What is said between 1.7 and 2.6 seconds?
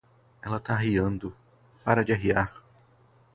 para de arriar!